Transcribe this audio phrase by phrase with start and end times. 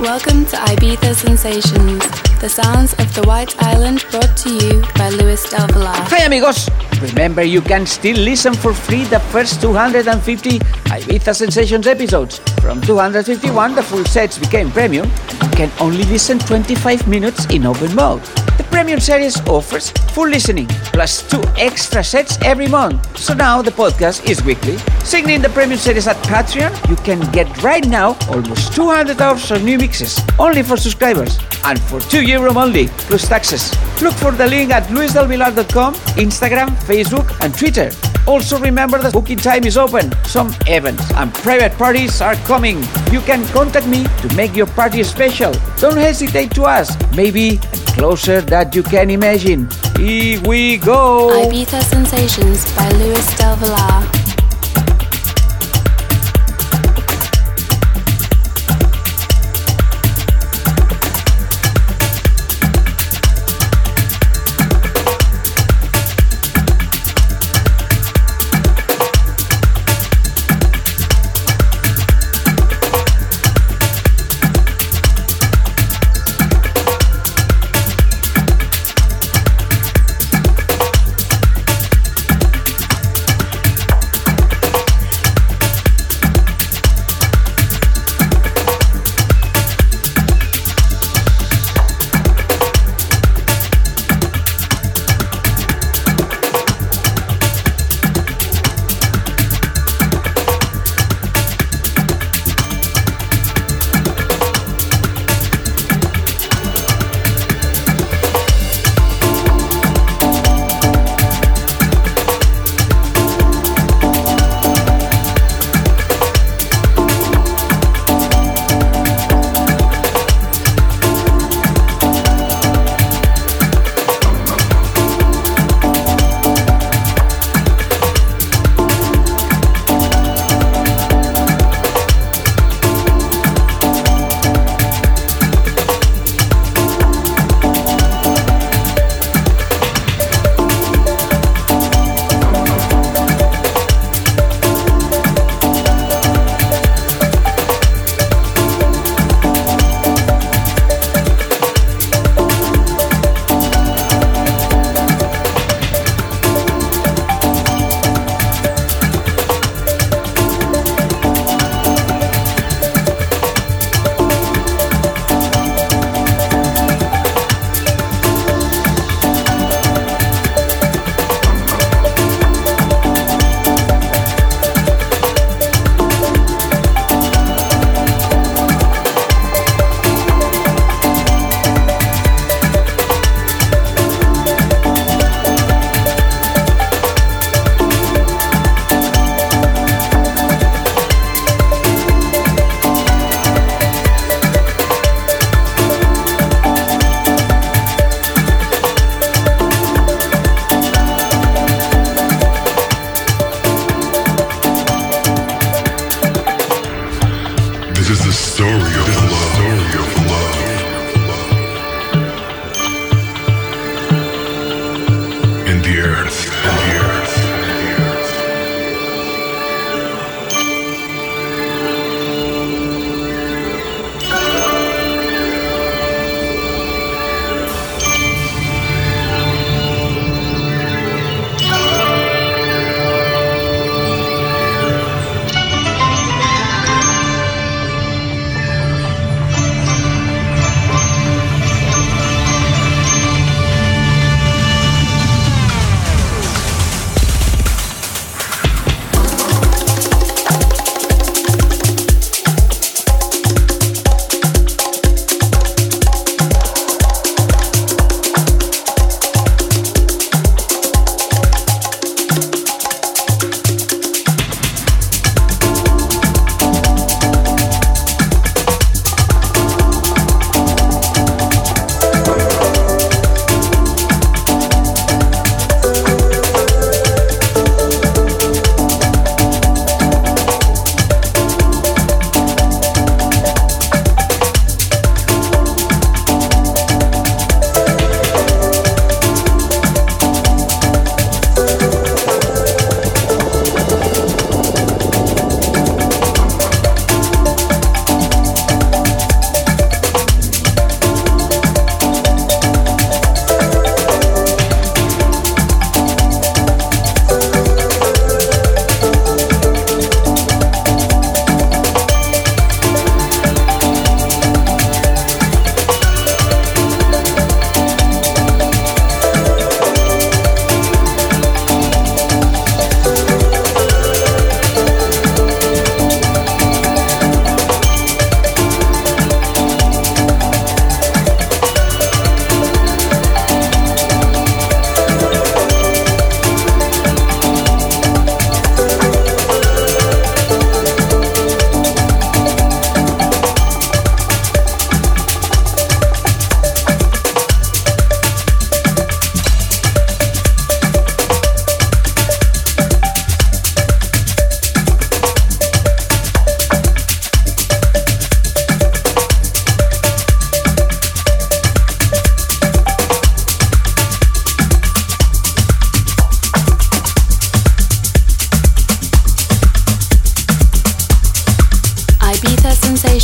[0.00, 2.00] Welcome to Ibiza Sensations,
[2.40, 5.92] the sounds of the White Island brought to you by Luis Del Villar.
[6.08, 6.70] Hi amigos!
[7.02, 12.38] Remember you can still listen for free the first 250 Ibiza Sensations episodes.
[12.62, 15.06] From 251 the full sets became premium.
[15.42, 18.22] You can only listen 25 minutes in open mode.
[18.60, 23.00] The premium series offers full listening plus two extra sets every month.
[23.18, 24.76] So now the podcast is weekly.
[25.02, 29.64] Signing the premium series at Patreon, you can get right now almost 200 hours of
[29.64, 33.72] new mixes only for subscribers and for 2 euro only plus taxes.
[34.02, 37.90] Look for the link at luisdelvillar.com, Instagram, Facebook and Twitter.
[38.26, 40.12] Also remember that booking time is open.
[40.24, 42.76] Some events and private parties are coming.
[43.10, 45.52] You can contact me to make your party special.
[45.78, 47.00] Don't hesitate to ask.
[47.16, 47.58] Maybe
[47.92, 49.68] closer than you can imagine.
[49.98, 51.28] Here we go.
[51.46, 54.19] Ibiza Sensations by Luis Del Villar.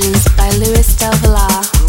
[0.00, 1.79] Sensations by Luis Del Villar.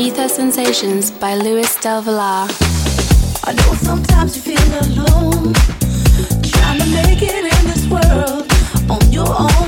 [0.00, 2.48] Ibiza Sensations by Luis Del Villar.
[3.44, 5.52] I know sometimes you feel alone,
[6.42, 8.50] trying to make it in this world
[8.88, 9.59] on your own.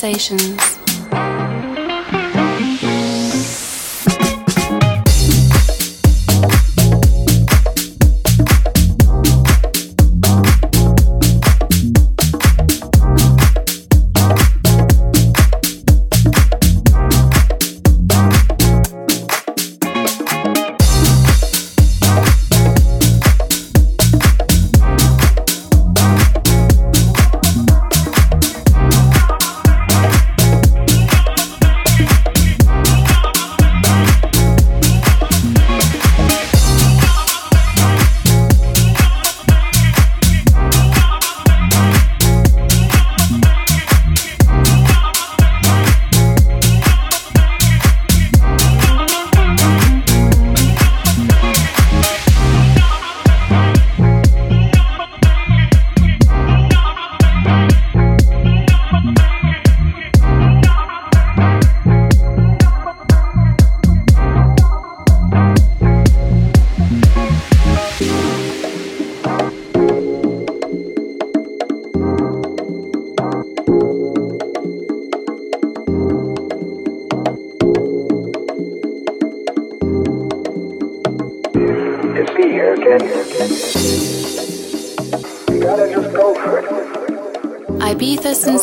[0.00, 0.49] Sensations.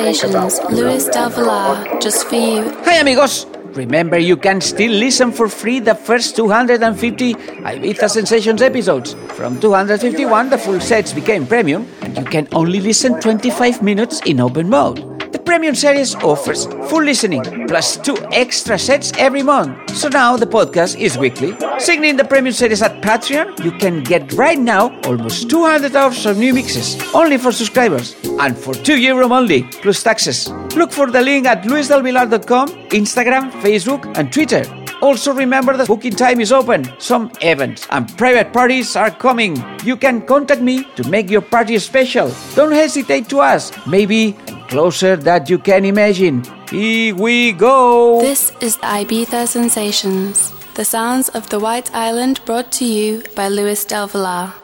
[0.00, 2.72] Sensations, Luis Del Villar, just for you.
[2.84, 3.46] Hi, amigos!
[3.74, 9.14] Remember, you can still listen for free the first 250 Ibiza Sensations episodes.
[9.36, 14.40] From 251, the full sets became premium, and you can only listen 25 minutes in
[14.40, 15.09] open mode.
[15.50, 19.90] The premium series offers full listening plus two extra sets every month.
[19.96, 21.56] So now the podcast is weekly.
[21.80, 26.38] Signing the premium series at Patreon, you can get right now almost 200 hours of
[26.38, 30.48] new mixes only for subscribers and for 2 euro only plus taxes.
[30.76, 34.62] Look for the link at luisdelvillar.com, Instagram, Facebook, and Twitter.
[35.02, 36.86] Also remember that booking time is open.
[37.00, 39.60] Some events and private parties are coming.
[39.82, 42.30] You can contact me to make your party special.
[42.54, 43.74] Don't hesitate to ask.
[43.88, 44.36] Maybe
[44.70, 46.44] closer than you can imagine.
[46.70, 48.20] Here we go.
[48.22, 53.48] This is the Ibiza Sensations, the sounds of the White Island brought to you by
[53.48, 54.54] Luis Del Villar.